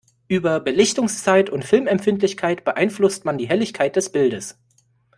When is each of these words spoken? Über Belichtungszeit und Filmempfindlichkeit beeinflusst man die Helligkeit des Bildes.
Über 0.27 0.59
Belichtungszeit 0.59 1.51
und 1.51 1.63
Filmempfindlichkeit 1.63 2.63
beeinflusst 2.65 3.23
man 3.23 3.37
die 3.37 3.47
Helligkeit 3.47 3.95
des 3.95 4.11
Bildes. 4.11 4.57